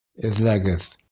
[0.29, 0.91] —Эҙләгеҙ!